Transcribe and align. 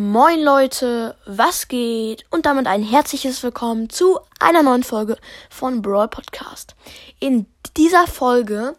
Moin 0.00 0.40
Leute, 0.44 1.16
was 1.26 1.66
geht? 1.66 2.24
Und 2.30 2.46
damit 2.46 2.68
ein 2.68 2.84
herzliches 2.84 3.42
Willkommen 3.42 3.90
zu 3.90 4.20
einer 4.38 4.62
neuen 4.62 4.84
Folge 4.84 5.16
von 5.50 5.82
Brawl 5.82 6.06
Podcast. 6.06 6.76
In 7.18 7.46
dieser 7.76 8.06
Folge 8.06 8.76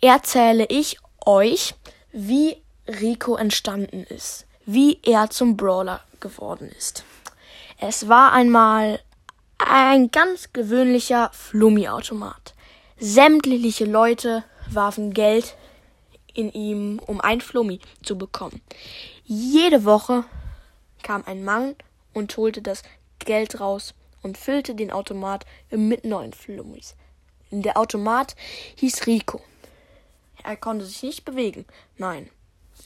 erzähle 0.00 0.66
ich 0.68 0.98
euch, 1.24 1.76
wie 2.10 2.56
Rico 2.88 3.36
entstanden 3.36 4.02
ist, 4.02 4.46
wie 4.66 4.98
er 5.04 5.30
zum 5.30 5.56
Brawler 5.56 6.00
geworden 6.18 6.72
ist. 6.76 7.04
Es 7.78 8.08
war 8.08 8.32
einmal 8.32 8.98
ein 9.58 10.10
ganz 10.10 10.52
gewöhnlicher 10.52 11.30
Flummi-Automat. 11.34 12.54
Sämtliche 12.98 13.84
Leute 13.84 14.42
warfen 14.68 15.12
Geld 15.14 15.54
in 16.34 16.50
ihm, 16.52 17.00
um 17.06 17.20
ein 17.20 17.40
Flummi 17.40 17.78
zu 18.02 18.18
bekommen. 18.18 18.60
Jede 19.24 19.84
Woche 19.84 20.24
kam 21.02 21.24
ein 21.26 21.44
Mann 21.44 21.76
und 22.14 22.36
holte 22.36 22.62
das 22.62 22.82
Geld 23.18 23.60
raus 23.60 23.94
und 24.22 24.38
füllte 24.38 24.74
den 24.74 24.90
Automat 24.90 25.44
mit 25.70 26.04
neuen 26.04 26.32
Flummis. 26.32 26.96
Der 27.50 27.76
Automat 27.76 28.36
hieß 28.76 29.06
Rico. 29.06 29.40
Er 30.44 30.56
konnte 30.56 30.84
sich 30.84 31.02
nicht 31.02 31.24
bewegen, 31.24 31.64
nein, 31.96 32.30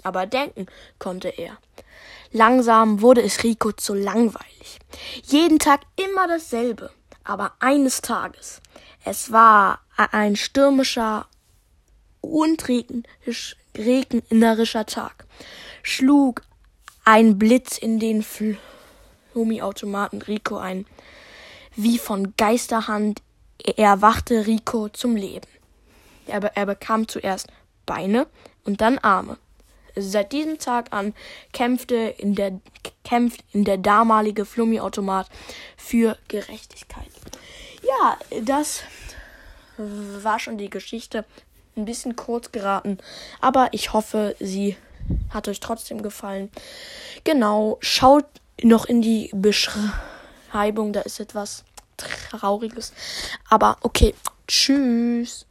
aber 0.02 0.26
denken 0.26 0.66
konnte 0.98 1.28
er. 1.28 1.58
Langsam 2.30 3.02
wurde 3.02 3.22
es 3.22 3.42
Rico 3.42 3.72
zu 3.72 3.94
langweilig. 3.94 4.78
Jeden 5.24 5.58
Tag 5.58 5.82
immer 5.96 6.28
dasselbe. 6.28 6.90
Aber 7.24 7.52
eines 7.60 8.02
Tages, 8.02 8.60
es 9.04 9.30
war 9.30 9.80
ein 9.96 10.34
stürmischer 10.34 11.26
und 12.20 12.68
regnerischer 12.68 14.86
Tag, 14.86 15.26
schlug 15.82 16.42
ein 17.04 17.38
Blitz 17.38 17.78
in 17.78 17.98
den 17.98 18.24
Flummi-Automaten 19.32 20.22
Rico 20.22 20.56
ein. 20.56 20.86
Wie 21.74 21.98
von 21.98 22.34
Geisterhand 22.36 23.22
erwachte 23.76 24.46
Rico 24.46 24.88
zum 24.88 25.16
Leben. 25.16 25.48
Er, 26.26 26.42
er 26.42 26.66
bekam 26.66 27.08
zuerst 27.08 27.48
Beine 27.86 28.26
und 28.64 28.80
dann 28.80 28.98
Arme. 28.98 29.38
Seit 29.94 30.32
diesem 30.32 30.58
Tag 30.58 30.92
an 30.92 31.14
kämpfte 31.52 31.96
in 31.96 32.34
der, 32.34 32.60
kämpft 33.04 33.44
in 33.52 33.64
der 33.64 33.78
damalige 33.78 34.44
Flummi-Automat 34.44 35.28
für 35.76 36.16
Gerechtigkeit. 36.28 37.10
Ja, 37.82 38.18
das 38.42 38.82
war 39.76 40.38
schon 40.38 40.58
die 40.58 40.70
Geschichte. 40.70 41.24
Ein 41.74 41.86
bisschen 41.86 42.16
kurz 42.16 42.52
geraten, 42.52 42.98
aber 43.40 43.68
ich 43.72 43.94
hoffe, 43.94 44.36
sie 44.38 44.76
hat 45.30 45.48
euch 45.48 45.60
trotzdem 45.60 46.02
gefallen. 46.02 46.50
Genau, 47.24 47.78
schaut 47.80 48.26
noch 48.62 48.84
in 48.86 49.02
die 49.02 49.30
Beschreibung, 49.32 50.92
da 50.92 51.00
ist 51.00 51.20
etwas 51.20 51.64
Trauriges. 51.96 52.92
Aber 53.48 53.76
okay, 53.82 54.14
tschüss. 54.46 55.46